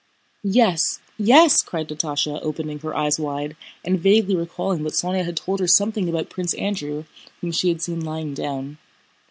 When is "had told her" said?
5.23-5.67